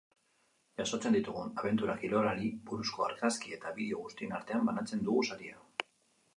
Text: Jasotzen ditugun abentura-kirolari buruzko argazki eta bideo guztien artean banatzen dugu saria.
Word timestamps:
Jasotzen 0.79 1.17
ditugun 1.17 1.51
abentura-kirolari 1.63 2.49
buruzko 2.71 3.07
argazki 3.09 3.55
eta 3.61 3.77
bideo 3.79 4.03
guztien 4.09 4.37
artean 4.41 4.69
banatzen 4.73 5.09
dugu 5.11 5.27
saria. 5.33 5.67